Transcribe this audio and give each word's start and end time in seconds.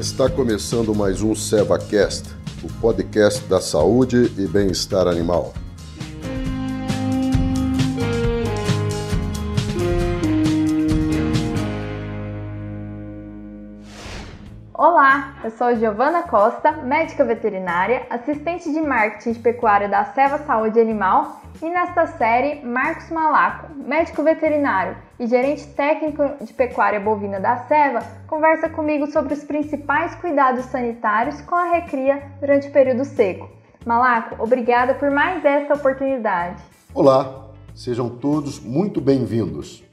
Está 0.00 0.30
começando 0.30 0.94
mais 0.94 1.20
um 1.20 1.34
SevaCast, 1.34 2.30
o 2.64 2.72
podcast 2.80 3.44
da 3.44 3.60
saúde 3.60 4.32
e 4.38 4.46
bem-estar 4.46 5.06
animal. 5.06 5.52
Olá, 14.82 15.34
eu 15.44 15.50
sou 15.50 15.76
Giovana 15.76 16.22
Costa, 16.22 16.72
médica 16.72 17.22
veterinária, 17.22 18.06
assistente 18.08 18.72
de 18.72 18.80
marketing 18.80 19.32
de 19.32 19.38
pecuária 19.38 19.86
da 19.86 20.06
Seva 20.06 20.38
Saúde 20.38 20.80
Animal 20.80 21.42
e 21.60 21.68
nesta 21.68 22.06
série 22.06 22.64
Marcos 22.64 23.10
Malaco, 23.10 23.74
médico 23.74 24.22
veterinário 24.22 24.96
e 25.18 25.26
gerente 25.26 25.66
técnico 25.74 26.22
de 26.42 26.54
pecuária 26.54 26.98
bovina 26.98 27.38
da 27.38 27.58
Seva, 27.66 28.00
conversa 28.26 28.70
comigo 28.70 29.06
sobre 29.08 29.34
os 29.34 29.44
principais 29.44 30.14
cuidados 30.14 30.64
sanitários 30.64 31.42
com 31.42 31.56
a 31.56 31.72
recria 31.72 32.22
durante 32.40 32.68
o 32.68 32.72
período 32.72 33.04
seco. 33.04 33.50
Malaco, 33.84 34.42
obrigada 34.42 34.94
por 34.94 35.10
mais 35.10 35.44
esta 35.44 35.74
oportunidade. 35.74 36.62
Olá, 36.94 37.50
sejam 37.74 38.08
todos 38.08 38.58
muito 38.58 38.98
bem-vindos. 38.98 39.84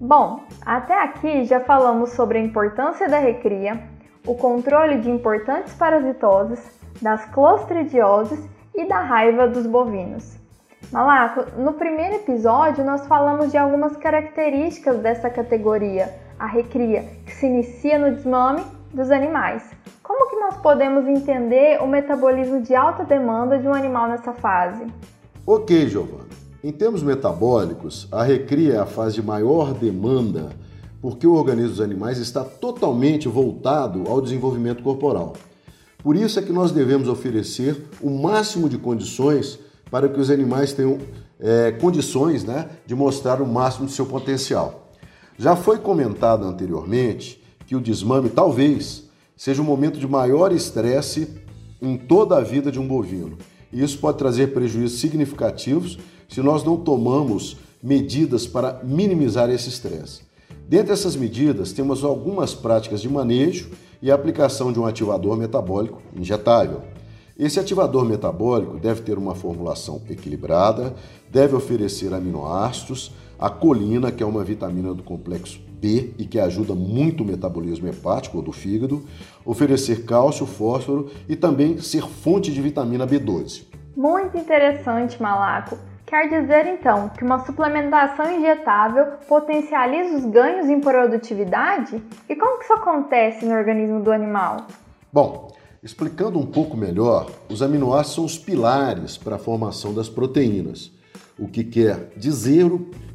Bom, 0.00 0.40
até 0.64 0.98
aqui 1.04 1.44
já 1.44 1.60
falamos 1.60 2.12
sobre 2.12 2.38
a 2.38 2.40
importância 2.40 3.06
da 3.06 3.18
recria, 3.18 3.99
o 4.26 4.34
controle 4.34 4.98
de 4.98 5.10
importantes 5.10 5.74
parasitoses, 5.74 6.60
das 7.00 7.24
clostridioses 7.26 8.40
e 8.74 8.86
da 8.86 9.00
raiva 9.00 9.48
dos 9.48 9.66
bovinos. 9.66 10.38
Malaco, 10.92 11.44
no 11.56 11.74
primeiro 11.74 12.16
episódio 12.16 12.84
nós 12.84 13.06
falamos 13.06 13.50
de 13.50 13.56
algumas 13.56 13.96
características 13.96 14.98
dessa 14.98 15.30
categoria, 15.30 16.12
a 16.38 16.46
recria, 16.46 17.04
que 17.24 17.32
se 17.32 17.46
inicia 17.46 17.98
no 17.98 18.14
desmame 18.14 18.62
dos 18.92 19.10
animais. 19.10 19.70
Como 20.02 20.28
que 20.28 20.36
nós 20.36 20.56
podemos 20.56 21.06
entender 21.06 21.80
o 21.80 21.86
metabolismo 21.86 22.60
de 22.60 22.74
alta 22.74 23.04
demanda 23.04 23.58
de 23.58 23.68
um 23.68 23.74
animal 23.74 24.08
nessa 24.08 24.32
fase? 24.32 24.84
Ok, 25.46 25.88
Giovana. 25.88 26.28
Em 26.62 26.72
termos 26.72 27.02
metabólicos, 27.02 28.08
a 28.12 28.22
recria 28.22 28.74
é 28.74 28.78
a 28.78 28.86
fase 28.86 29.14
de 29.14 29.22
maior 29.22 29.72
demanda 29.72 30.50
porque 31.00 31.26
o 31.26 31.34
organismo 31.34 31.70
dos 31.70 31.80
animais 31.80 32.18
está 32.18 32.44
totalmente 32.44 33.28
voltado 33.28 34.04
ao 34.08 34.20
desenvolvimento 34.20 34.82
corporal. 34.82 35.34
Por 36.02 36.16
isso 36.16 36.38
é 36.38 36.42
que 36.42 36.52
nós 36.52 36.72
devemos 36.72 37.08
oferecer 37.08 37.84
o 38.00 38.10
máximo 38.10 38.68
de 38.68 38.78
condições 38.78 39.58
para 39.90 40.08
que 40.08 40.20
os 40.20 40.30
animais 40.30 40.72
tenham 40.72 40.98
é, 41.38 41.72
condições 41.72 42.44
né, 42.44 42.68
de 42.86 42.94
mostrar 42.94 43.40
o 43.40 43.46
máximo 43.46 43.86
de 43.86 43.92
seu 43.92 44.06
potencial. 44.06 44.92
Já 45.38 45.56
foi 45.56 45.78
comentado 45.78 46.46
anteriormente 46.46 47.42
que 47.66 47.74
o 47.74 47.80
desmame 47.80 48.28
talvez 48.28 49.04
seja 49.36 49.62
o 49.62 49.64
momento 49.64 49.98
de 49.98 50.06
maior 50.06 50.52
estresse 50.52 51.28
em 51.80 51.96
toda 51.96 52.36
a 52.36 52.40
vida 52.42 52.70
de 52.70 52.78
um 52.78 52.86
bovino. 52.86 53.38
E 53.72 53.82
isso 53.82 53.98
pode 53.98 54.18
trazer 54.18 54.48
prejuízos 54.48 55.00
significativos 55.00 55.98
se 56.28 56.42
nós 56.42 56.62
não 56.62 56.76
tomamos 56.76 57.56
medidas 57.82 58.46
para 58.46 58.80
minimizar 58.84 59.48
esse 59.50 59.68
estresse. 59.68 60.29
Dentre 60.70 60.92
essas 60.92 61.16
medidas, 61.16 61.72
temos 61.72 62.04
algumas 62.04 62.54
práticas 62.54 63.00
de 63.00 63.08
manejo 63.08 63.72
e 64.00 64.08
aplicação 64.08 64.72
de 64.72 64.78
um 64.78 64.86
ativador 64.86 65.36
metabólico 65.36 66.00
injetável. 66.14 66.82
Esse 67.36 67.58
ativador 67.58 68.04
metabólico 68.04 68.78
deve 68.78 69.02
ter 69.02 69.18
uma 69.18 69.34
formulação 69.34 70.00
equilibrada, 70.08 70.94
deve 71.28 71.56
oferecer 71.56 72.14
aminoácidos, 72.14 73.10
a 73.36 73.50
colina, 73.50 74.12
que 74.12 74.22
é 74.22 74.26
uma 74.26 74.44
vitamina 74.44 74.94
do 74.94 75.02
complexo 75.02 75.60
B 75.68 76.12
e 76.16 76.24
que 76.24 76.38
ajuda 76.38 76.72
muito 76.72 77.24
o 77.24 77.26
metabolismo 77.26 77.88
hepático 77.88 78.36
ou 78.36 78.42
do 78.44 78.52
fígado, 78.52 79.02
oferecer 79.44 80.04
cálcio, 80.04 80.46
fósforo 80.46 81.10
e 81.28 81.34
também 81.34 81.78
ser 81.78 82.06
fonte 82.06 82.52
de 82.52 82.62
vitamina 82.62 83.04
B12. 83.04 83.64
Muito 83.96 84.38
interessante, 84.38 85.20
Malaco. 85.20 85.89
Quer 86.10 86.28
dizer 86.28 86.66
então 86.66 87.08
que 87.10 87.22
uma 87.22 87.46
suplementação 87.46 88.36
injetável 88.36 89.12
potencializa 89.28 90.16
os 90.16 90.24
ganhos 90.24 90.68
em 90.68 90.80
produtividade? 90.80 92.02
E 92.28 92.34
como 92.34 92.58
que 92.58 92.64
isso 92.64 92.72
acontece 92.72 93.46
no 93.46 93.54
organismo 93.54 94.02
do 94.02 94.10
animal? 94.10 94.66
Bom, 95.12 95.52
explicando 95.80 96.36
um 96.36 96.46
pouco 96.46 96.76
melhor, 96.76 97.30
os 97.48 97.62
aminoácidos 97.62 98.14
são 98.16 98.24
os 98.24 98.36
pilares 98.36 99.16
para 99.16 99.36
a 99.36 99.38
formação 99.38 99.94
das 99.94 100.08
proteínas, 100.08 100.90
o 101.38 101.46
que 101.46 101.62
quer 101.62 102.10
dizer 102.16 102.68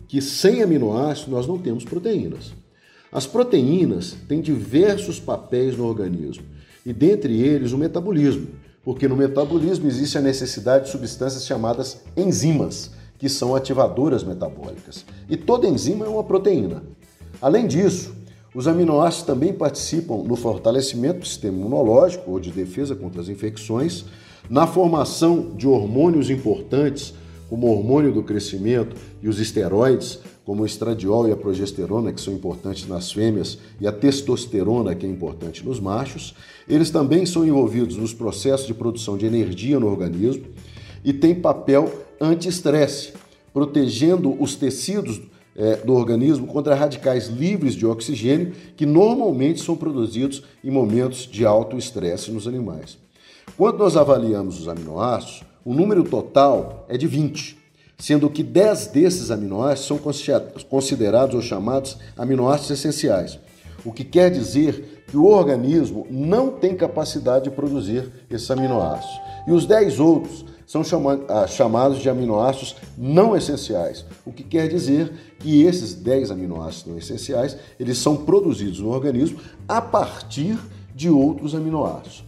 que 0.07 0.21
sem 0.21 0.63
aminoácidos 0.63 1.33
nós 1.33 1.45
não 1.45 1.57
temos 1.57 1.83
proteínas. 1.83 2.53
As 3.11 3.27
proteínas 3.27 4.15
têm 4.25 4.39
diversos 4.39 5.19
papéis 5.19 5.75
no 5.75 5.85
organismo, 5.85 6.45
e 6.85 6.93
dentre 6.93 7.41
eles 7.41 7.73
o 7.73 7.77
metabolismo, 7.77 8.47
porque 8.85 9.07
no 9.07 9.17
metabolismo 9.17 9.87
existe 9.87 10.15
a 10.15 10.21
necessidade 10.21 10.85
de 10.85 10.91
substâncias 10.91 11.45
chamadas 11.45 12.01
enzimas, 12.15 12.91
que 13.17 13.27
são 13.27 13.55
ativadoras 13.55 14.23
metabólicas. 14.23 15.03
E 15.27 15.35
toda 15.35 15.67
enzima 15.67 16.05
é 16.05 16.07
uma 16.07 16.23
proteína. 16.23 16.83
Além 17.41 17.65
disso, 17.65 18.13
os 18.53 18.67
aminoácidos 18.67 19.25
também 19.25 19.51
participam 19.51 20.17
no 20.17 20.35
fortalecimento 20.35 21.21
do 21.21 21.25
sistema 21.25 21.57
imunológico 21.57 22.29
ou 22.29 22.39
de 22.39 22.51
defesa 22.51 22.95
contra 22.95 23.21
as 23.21 23.27
infecções, 23.27 24.05
na 24.47 24.67
formação 24.67 25.55
de 25.55 25.67
hormônios 25.67 26.29
importantes, 26.29 27.15
como 27.49 27.67
o 27.67 27.71
hormônio 27.71 28.13
do 28.13 28.21
crescimento 28.21 28.95
e 29.21 29.27
os 29.27 29.39
esteroides, 29.39 30.19
como 30.45 30.61
o 30.61 30.65
estradiol 30.65 31.27
e 31.27 31.31
a 31.31 31.35
progesterona, 31.35 32.13
que 32.13 32.21
são 32.21 32.33
importantes 32.33 32.87
nas 32.87 33.11
fêmeas, 33.11 33.57
e 33.81 33.87
a 33.87 33.91
testosterona, 33.91 34.93
que 34.93 35.05
é 35.05 35.09
importante 35.09 35.65
nos 35.65 35.79
machos. 35.79 36.35
Eles 36.69 36.91
também 36.91 37.25
são 37.25 37.45
envolvidos 37.45 37.97
nos 37.97 38.13
processos 38.13 38.67
de 38.67 38.73
produção 38.73 39.17
de 39.17 39.25
energia 39.25 39.79
no 39.79 39.87
organismo 39.87 40.45
e 41.03 41.11
têm 41.11 41.33
papel 41.33 41.91
anti-estresse, 42.21 43.13
protegendo 43.51 44.39
os 44.41 44.55
tecidos 44.55 45.19
é, 45.55 45.77
do 45.77 45.93
organismo 45.93 46.45
contra 46.45 46.75
radicais 46.75 47.27
livres 47.27 47.73
de 47.73 47.85
oxigênio 47.85 48.53
que 48.77 48.85
normalmente 48.85 49.63
são 49.63 49.75
produzidos 49.75 50.43
em 50.63 50.69
momentos 50.69 51.27
de 51.27 51.45
alto 51.45 51.75
estresse 51.77 52.29
nos 52.29 52.47
animais. 52.47 52.97
Quando 53.57 53.79
nós 53.79 53.97
avaliamos 53.97 54.59
os 54.59 54.67
aminoácidos, 54.67 55.43
o 55.63 55.73
número 55.73 56.03
total 56.03 56.85
é 56.87 56.97
de 56.97 57.07
20 57.07 57.64
sendo 57.97 58.29
que 58.29 58.43
10 58.43 58.87
desses 58.87 59.31
aminoácidos 59.31 59.87
são 59.87 59.99
considerados 60.69 61.35
ou 61.35 61.41
chamados 61.41 61.97
aminoácidos 62.17 62.71
essenciais, 62.71 63.39
o 63.83 63.91
que 63.91 64.03
quer 64.03 64.31
dizer 64.31 65.03
que 65.07 65.17
o 65.17 65.25
organismo 65.25 66.07
não 66.09 66.49
tem 66.49 66.75
capacidade 66.75 67.45
de 67.45 67.51
produzir 67.51 68.11
esses 68.29 68.49
aminoácidos. 68.49 69.21
E 69.47 69.51
os 69.51 69.65
10 69.65 69.99
outros 69.99 70.45
são 70.65 70.81
ah, 71.29 71.45
chamados 71.47 71.99
de 71.99 72.09
aminoácidos 72.09 72.75
não 72.97 73.35
essenciais, 73.35 74.03
o 74.25 74.31
que 74.31 74.43
quer 74.43 74.67
dizer 74.67 75.11
que 75.39 75.63
esses 75.63 75.93
10 75.93 76.31
aminoácidos 76.31 76.87
não 76.87 76.97
essenciais, 76.97 77.55
eles 77.79 77.99
são 77.99 78.17
produzidos 78.17 78.79
no 78.79 78.89
organismo 78.89 79.39
a 79.67 79.79
partir 79.79 80.57
de 80.95 81.09
outros 81.09 81.53
aminoácidos. 81.53 82.23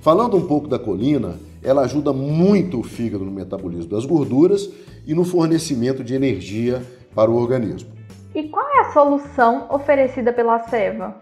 Falando 0.00 0.36
um 0.36 0.46
pouco 0.46 0.66
da 0.66 0.78
colina, 0.78 1.36
ela 1.62 1.82
ajuda 1.82 2.12
muito 2.12 2.80
o 2.80 2.82
fígado 2.82 3.24
no 3.24 3.30
metabolismo 3.30 3.90
das 3.90 4.04
gorduras 4.04 4.70
e 5.06 5.14
no 5.14 5.24
fornecimento 5.24 6.04
de 6.04 6.14
energia 6.14 6.82
para 7.14 7.30
o 7.30 7.36
organismo. 7.36 7.90
E 8.34 8.44
qual 8.44 8.66
é 8.68 8.80
a 8.80 8.92
solução 8.92 9.66
oferecida 9.70 10.32
pela 10.32 10.58
Seva? 10.68 11.16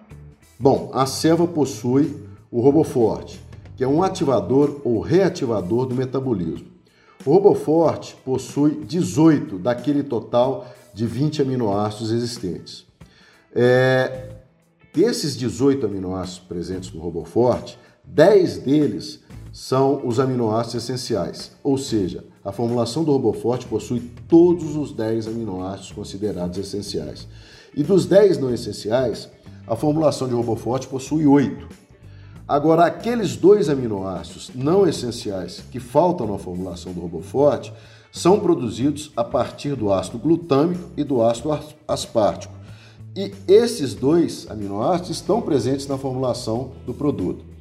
Bom, 0.59 0.91
a 0.93 1.07
Seva 1.07 1.47
possui 1.47 2.25
o 2.51 2.61
RoboForte, 2.61 3.41
que 3.77 3.85
é 3.85 3.89
um 3.89 4.03
ativador 4.03 4.81
ou 4.85 5.01
reativador 5.01 5.87
do 5.87 5.95
metabolismo. 5.95 6.67
O 7.25 7.33
RoboForte 7.33 8.17
possui 8.25 8.85
18 8.85 9.59
daquele 9.59 10.03
total 10.03 10.67
de 10.93 11.07
20 11.07 11.43
aminoácidos 11.43 12.13
existentes. 12.13 12.87
É, 13.55 14.31
desses 14.93 15.37
18 15.37 15.87
aminoácidos 15.87 16.41
presentes 16.41 16.93
no 16.93 17.01
RoboForte, 17.01 17.79
10 18.05 18.59
deles 18.59 19.24
são 19.55 20.05
os 20.05 20.19
aminoácidos 20.19 20.83
essenciais, 20.83 21.53
ou 21.63 21.79
seja, 21.79 22.25
a 22.45 22.51
formulação 22.51 23.05
do 23.05 23.13
RoboForte 23.13 23.67
possui 23.67 24.01
todos 24.29 24.75
os 24.75 24.91
10 24.91 25.29
aminoácidos 25.29 25.93
considerados 25.93 26.59
essenciais. 26.59 27.29
E 27.73 27.85
dos 27.85 28.05
10 28.05 28.39
não 28.39 28.53
essenciais, 28.53 29.29
a 29.65 29.77
formulação 29.77 30.27
de 30.27 30.35
RoboForte 30.35 30.89
possui 30.89 31.25
8. 31.25 31.69
Agora, 32.49 32.85
aqueles 32.85 33.37
dois 33.37 33.69
aminoácidos 33.69 34.51
não 34.57 34.89
essenciais 34.89 35.63
que 35.71 35.79
faltam 35.79 36.27
na 36.27 36.37
formulação 36.37 36.93
do 36.93 37.01
RoboForte 37.01 37.73
são 38.11 38.41
produzidos 38.41 39.13
a 39.17 39.23
partir 39.23 39.77
do 39.77 39.93
ácido 39.93 40.19
glutâmico 40.19 40.91
e 40.97 41.05
do 41.05 41.23
ácido 41.23 41.57
aspartico. 41.87 42.53
E 43.15 43.33
esses 43.47 43.95
dois 43.95 44.51
aminoácidos 44.51 45.11
estão 45.11 45.41
presentes 45.41 45.87
na 45.87 45.97
formulação 45.97 46.73
do 46.85 46.93
produto. 46.93 47.54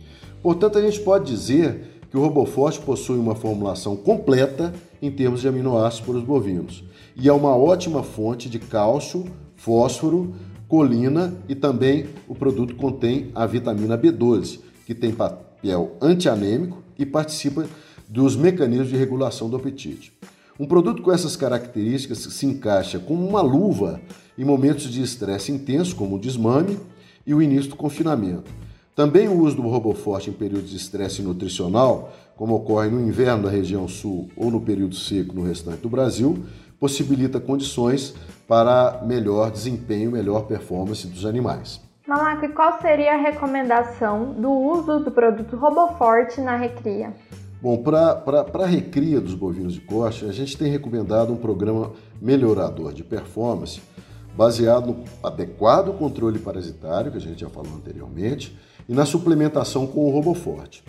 Portanto, 0.44 0.78
a 0.78 0.82
gente 0.82 1.00
pode 1.00 1.32
dizer 1.32 2.02
que 2.12 2.18
o 2.18 2.22
RoboForte 2.22 2.82
possui 2.82 3.18
uma 3.18 3.34
formulação 3.34 3.96
completa 3.96 4.74
em 5.02 5.10
termos 5.10 5.42
de 5.42 5.48
aminoácidos 5.48 6.06
para 6.06 6.18
os 6.18 6.24
bovinos 6.24 6.84
e 7.16 7.30
é 7.30 7.34
uma 7.34 7.56
ótima 7.56 8.04
fonte 8.04 8.50
de 8.50 8.60
cálcio, 8.60 9.26
fósforo, 9.56 10.34
colina 10.68 11.34
e 11.48 11.56
também 11.56 12.08
o 12.28 12.36
produto 12.36 12.76
contém 12.76 13.32
a 13.34 13.46
vitamina 13.46 13.98
B12, 13.98 14.60
que 14.86 14.94
tem 14.94 15.14
papel 15.14 15.96
antianêmico 16.02 16.84
e 17.00 17.06
participa 17.06 17.66
dos 18.10 18.36
mecanismos 18.36 18.90
de 18.90 18.98
regulação 18.98 19.50
do 19.50 19.56
apetite. 19.56 20.12
Um 20.60 20.68
produto 20.68 21.02
com 21.02 21.12
essas 21.12 21.36
características 21.36 22.20
se 22.20 22.46
encaixa 22.46 23.00
como 23.00 23.28
uma 23.28 23.42
luva 23.42 24.02
em 24.38 24.44
momentos 24.44 24.92
de 24.92 25.02
estresse 25.02 25.52
intenso, 25.52 25.96
como 25.96 26.18
o 26.18 26.20
desmame 26.20 26.78
e 27.26 27.34
o 27.34 27.42
início 27.42 27.72
do 27.72 27.76
confinamento. 27.76 28.52
Também 28.96 29.28
o 29.28 29.42
uso 29.42 29.56
do 29.56 29.64
Roboforte 29.64 30.30
em 30.30 30.34
períodos 30.34 30.70
de 30.70 30.78
estresse 30.78 31.24
nutricional, 31.24 32.14
como 32.36 32.56
ocorre 32.56 32.90
no 32.90 33.02
inverno 33.02 33.44
na 33.44 33.50
região 33.50 33.88
sul 33.88 34.30
ou 34.38 34.52
no 34.52 34.62
período 34.62 34.96
seco 34.96 35.34
no 35.34 35.44
restante 35.44 35.82
do 35.82 35.90
Brasil, 35.90 36.46
possibilita 36.80 37.40
condições 37.40 38.14
para 38.48 39.02
melhor 39.04 39.50
desempenho, 39.50 40.12
melhor 40.12 40.46
performance 40.46 41.08
dos 41.08 41.26
animais. 41.26 41.82
Malaco, 42.08 42.46
e 42.46 42.50
qual 42.50 42.80
seria 42.82 43.14
a 43.14 43.18
recomendação 43.18 44.34
do 44.34 44.52
uso 44.52 45.00
do 45.00 45.10
produto 45.10 45.56
Roboforte 45.56 46.40
na 46.40 46.56
recria? 46.56 47.14
Bom, 47.60 47.78
para 47.78 48.46
a 48.54 48.66
recria 48.66 49.22
dos 49.22 49.34
bovinos 49.34 49.74
de 49.74 49.82
corte, 49.82 50.26
a 50.26 50.32
gente 50.32 50.56
tem 50.56 50.70
recomendado 50.70 51.32
um 51.32 51.38
programa 51.38 51.94
melhorador 52.22 52.94
de 52.94 53.04
performance 53.04 53.82
baseado 54.36 54.88
no 54.88 55.04
adequado 55.24 55.98
controle 55.98 56.40
parasitário, 56.40 57.12
que 57.12 57.18
a 57.18 57.22
gente 57.22 57.40
já 57.40 57.50
falou 57.50 57.74
anteriormente, 57.76 58.58
e 58.88 58.94
na 58.94 59.06
suplementação 59.06 59.88
com 59.88 60.06
o 60.06 60.10
Roboforte. 60.10 60.84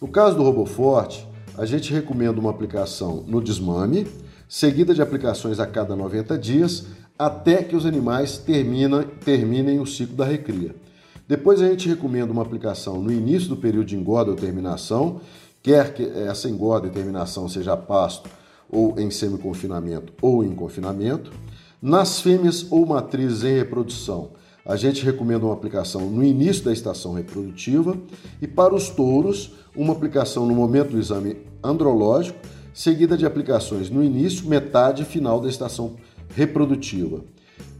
No 0.00 0.08
caso 0.08 0.36
do 0.36 0.42
Roboforte, 0.42 1.26
a 1.56 1.66
gente 1.66 1.92
recomenda 1.92 2.40
uma 2.40 2.50
aplicação 2.50 3.24
no 3.26 3.42
desmame, 3.42 4.06
seguida 4.48 4.94
de 4.94 5.02
aplicações 5.02 5.60
a 5.60 5.66
cada 5.66 5.94
90 5.94 6.38
dias, 6.38 6.86
até 7.18 7.62
que 7.62 7.76
os 7.76 7.84
animais 7.84 8.38
terminem, 8.38 9.02
terminem 9.24 9.78
o 9.78 9.86
ciclo 9.86 10.16
da 10.16 10.24
recria. 10.24 10.74
Depois 11.28 11.60
a 11.60 11.68
gente 11.68 11.88
recomenda 11.88 12.32
uma 12.32 12.42
aplicação 12.42 13.00
no 13.00 13.12
início 13.12 13.48
do 13.48 13.56
período 13.56 13.86
de 13.86 13.96
engorda 13.96 14.30
ou 14.30 14.36
terminação 14.36 15.20
quer 15.62 15.92
que 15.92 16.02
essa 16.02 16.48
engorda 16.48 16.86
e 16.86 16.90
terminação 16.90 17.48
seja 17.48 17.76
pasto 17.76 18.28
ou 18.68 18.98
em 18.98 19.10
semi-confinamento 19.10 20.12
ou 20.20 20.44
em 20.44 20.54
confinamento. 20.54 21.30
Nas 21.82 22.20
fêmeas 22.20 22.66
ou 22.70 22.86
matrizes 22.86 23.44
em 23.44 23.54
reprodução, 23.56 24.30
a 24.64 24.76
gente 24.76 25.04
recomenda 25.04 25.44
uma 25.44 25.54
aplicação 25.54 26.08
no 26.10 26.22
início 26.22 26.64
da 26.64 26.72
estação 26.72 27.14
reprodutiva 27.14 27.96
e 28.40 28.46
para 28.46 28.74
os 28.74 28.88
touros, 28.88 29.52
uma 29.74 29.92
aplicação 29.92 30.46
no 30.46 30.54
momento 30.54 30.90
do 30.90 30.98
exame 30.98 31.36
andrológico, 31.62 32.38
seguida 32.72 33.16
de 33.16 33.26
aplicações 33.26 33.90
no 33.90 34.02
início, 34.02 34.48
metade 34.48 35.02
e 35.02 35.06
final 35.06 35.40
da 35.40 35.48
estação 35.48 35.96
reprodutiva. 36.34 37.24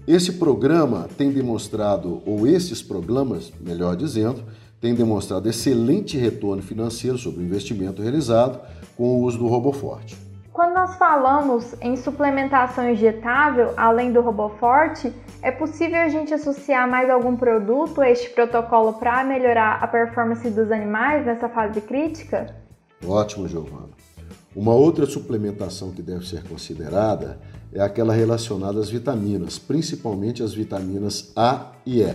Esse 0.06 0.32
programa 0.32 1.09
tem 1.17 1.31
demonstrado, 1.31 2.23
ou 2.27 2.47
esses 2.47 2.82
programas, 2.82 3.53
melhor 3.61 3.97
dizendo, 3.97 4.43
tem 4.81 4.94
demonstrado 4.94 5.49
excelente 5.49 6.17
retorno 6.17 6.62
financeiro 6.62 7.19
sobre 7.19 7.43
o 7.43 7.44
investimento 7.44 8.00
realizado 8.00 8.61
com 8.97 9.05
o 9.05 9.23
uso 9.23 9.38
do 9.38 9.47
RoboForte. 9.47 10.30
Quando 10.60 10.74
nós 10.74 10.96
falamos 10.96 11.74
em 11.80 11.96
suplementação 11.96 12.90
injetável, 12.90 13.72
além 13.78 14.12
do 14.12 14.20
RoboForte, 14.20 15.10
é 15.40 15.50
possível 15.50 15.96
a 15.96 16.08
gente 16.10 16.34
associar 16.34 16.86
mais 16.86 17.08
algum 17.08 17.34
produto 17.34 18.02
a 18.02 18.10
este 18.10 18.28
protocolo 18.28 18.92
para 18.92 19.24
melhorar 19.24 19.82
a 19.82 19.88
performance 19.88 20.50
dos 20.50 20.70
animais 20.70 21.24
nessa 21.24 21.48
fase 21.48 21.80
crítica? 21.80 22.54
Ótimo, 23.02 23.48
Giovana. 23.48 23.88
Uma 24.54 24.74
outra 24.74 25.06
suplementação 25.06 25.92
que 25.92 26.02
deve 26.02 26.28
ser 26.28 26.46
considerada 26.46 27.40
é 27.72 27.80
aquela 27.80 28.12
relacionada 28.12 28.80
às 28.80 28.90
vitaminas, 28.90 29.58
principalmente 29.58 30.42
as 30.42 30.52
vitaminas 30.52 31.32
A 31.34 31.72
e 31.86 32.02
E. 32.02 32.14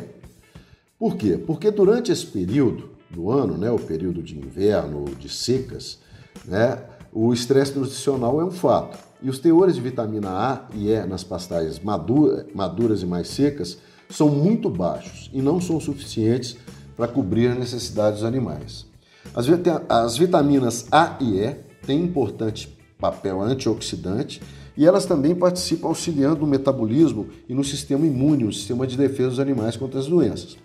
Por 1.00 1.15
quê? 1.15 1.36
Porque 1.36 1.71
durante 1.71 2.12
esse 2.12 2.27
período 2.27 2.92
do 3.09 3.31
ano, 3.31 3.57
né, 3.57 3.71
o 3.71 3.80
período 3.80 4.21
de 4.21 4.38
inverno, 4.38 5.06
de 5.15 5.30
secas, 5.30 6.00
né, 6.45 6.77
o 7.18 7.32
estresse 7.32 7.80
nutricional 7.80 8.42
é 8.42 8.44
um 8.44 8.52
fato. 8.52 8.98
E 9.22 9.30
os 9.30 9.40
teores 9.40 9.76
de 9.76 9.82
vitamina 9.82 10.30
A 10.30 10.66
e 10.74 10.90
E 10.90 11.06
nas 11.06 11.24
pastagens 11.24 11.80
maduras 11.80 13.02
e 13.02 13.06
mais 13.06 13.30
secas 13.30 13.78
são 14.10 14.28
muito 14.28 14.70
baixos 14.70 15.32
e 15.34 15.42
não 15.42 15.62
são 15.62 15.80
suficientes 15.80 16.58
para 16.98 17.08
cobrir 17.08 17.48
a 17.48 17.56
necessidade 17.56 18.18
dos 18.18 18.26
animais. 18.26 18.86
As, 19.34 19.46
as 19.88 20.18
vitaminas 20.18 20.88
A 20.92 21.16
e 21.22 21.40
E 21.40 21.56
têm 21.88 22.04
importante 22.04 22.78
papel 23.00 23.42
antioxidante 23.42 24.42
e 24.76 24.86
elas 24.86 25.06
também 25.06 25.34
participam 25.34 25.88
auxiliando 25.88 26.42
no 26.42 26.48
metabolismo 26.48 27.28
e 27.48 27.54
no 27.54 27.64
sistema 27.64 28.06
imune, 28.06 28.44
no 28.44 28.52
sistema 28.52 28.86
de 28.86 28.98
defesa 28.98 29.30
dos 29.30 29.40
animais 29.40 29.78
contra 29.78 30.02
as 30.02 30.08
doenças. 30.08 30.58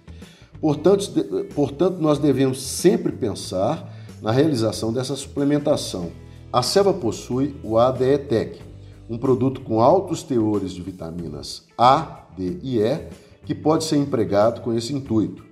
Portanto, 0.60 1.12
portanto, 1.54 1.98
nós 2.00 2.18
devemos 2.18 2.60
sempre 2.60 3.12
pensar 3.12 3.88
na 4.20 4.32
realização 4.32 4.92
dessa 4.92 5.14
suplementação. 5.14 6.10
A 6.52 6.64
Seva 6.64 6.92
possui 6.92 7.54
o 7.62 7.78
ADE-TEC, 7.78 8.60
um 9.08 9.16
produto 9.16 9.60
com 9.60 9.80
altos 9.80 10.24
teores 10.24 10.72
de 10.72 10.82
vitaminas 10.82 11.64
A, 11.78 12.24
D 12.36 12.58
e 12.60 12.80
E, 12.80 13.06
que 13.46 13.54
pode 13.54 13.84
ser 13.84 13.98
empregado 13.98 14.60
com 14.60 14.72
esse 14.72 14.92
intuito. 14.92 15.44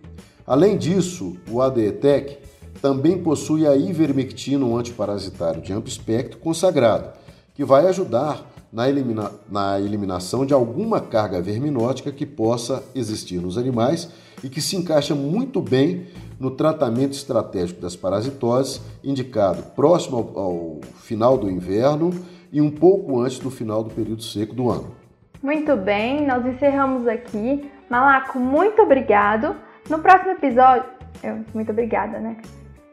Além 0.44 0.76
disso, 0.76 1.36
o 1.48 1.62
ADE-TEC 1.62 2.38
também 2.82 3.22
possui 3.22 3.64
a 3.64 3.76
ivermectina, 3.76 4.64
um 4.64 4.76
antiparasitário 4.76 5.62
de 5.62 5.72
amplo 5.72 5.88
espectro 5.88 6.40
consagrado, 6.40 7.12
que 7.54 7.64
vai 7.64 7.86
ajudar 7.86 8.44
na, 8.72 8.88
elimina 8.88 9.30
na 9.50 9.80
eliminação 9.80 10.44
de 10.44 10.52
alguma 10.54 11.00
carga 11.00 11.40
verminótica 11.40 12.12
que 12.12 12.26
possa 12.26 12.82
existir 12.94 13.40
nos 13.40 13.56
animais 13.56 14.10
e 14.42 14.48
que 14.48 14.60
se 14.60 14.76
encaixa 14.76 15.14
muito 15.14 15.60
bem 15.60 16.06
no 16.38 16.50
tratamento 16.50 17.12
estratégico 17.12 17.80
das 17.80 17.96
parasitoses, 17.96 18.80
indicado 19.02 19.62
próximo 19.74 20.32
ao, 20.34 20.44
ao 20.44 20.80
final 21.00 21.36
do 21.36 21.50
inverno 21.50 22.10
e 22.52 22.60
um 22.60 22.70
pouco 22.70 23.20
antes 23.20 23.38
do 23.38 23.50
final 23.50 23.82
do 23.82 23.90
período 23.90 24.22
seco 24.22 24.54
do 24.54 24.70
ano. 24.70 24.96
Muito 25.42 25.76
bem, 25.76 26.26
nós 26.26 26.44
encerramos 26.46 27.06
aqui. 27.06 27.70
Malaco, 27.88 28.38
muito 28.38 28.82
obrigado. 28.82 29.56
No 29.88 29.98
próximo 29.98 30.32
episódio. 30.32 30.84
Eu, 31.22 31.44
muito 31.54 31.72
obrigada, 31.72 32.18
né? 32.18 32.36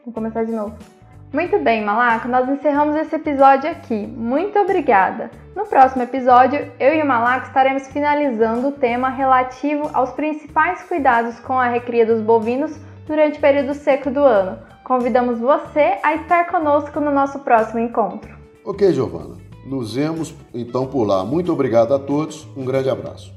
Vou 0.04 0.12
começar 0.12 0.44
de 0.44 0.52
novo. 0.52 0.74
Muito 1.32 1.58
bem, 1.58 1.84
Malaco, 1.84 2.28
nós 2.28 2.48
encerramos 2.48 2.96
esse 2.96 3.16
episódio 3.16 3.68
aqui. 3.70 4.06
Muito 4.06 4.58
obrigada. 4.58 5.30
No 5.54 5.66
próximo 5.66 6.02
episódio, 6.02 6.70
eu 6.78 6.94
e 6.94 7.02
o 7.02 7.06
Malaco 7.06 7.48
estaremos 7.48 7.88
finalizando 7.88 8.68
o 8.68 8.72
tema 8.72 9.08
relativo 9.08 9.90
aos 9.92 10.10
principais 10.10 10.82
cuidados 10.82 11.40
com 11.40 11.58
a 11.58 11.66
recria 11.68 12.06
dos 12.06 12.20
bovinos 12.20 12.78
durante 13.06 13.38
o 13.38 13.40
período 13.40 13.74
seco 13.74 14.10
do 14.10 14.20
ano. 14.20 14.58
Convidamos 14.84 15.40
você 15.40 15.98
a 16.02 16.14
estar 16.14 16.46
conosco 16.48 17.00
no 17.00 17.10
nosso 17.10 17.40
próximo 17.40 17.80
encontro. 17.80 18.34
Ok, 18.64 18.92
Giovana. 18.92 19.36
Nos 19.66 19.94
vemos 19.94 20.32
então 20.54 20.86
por 20.86 21.04
lá. 21.04 21.24
Muito 21.24 21.52
obrigado 21.52 21.92
a 21.92 21.98
todos. 21.98 22.46
Um 22.56 22.64
grande 22.64 22.88
abraço. 22.88 23.35